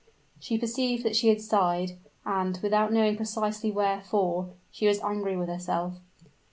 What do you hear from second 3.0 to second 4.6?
precisely wherefore,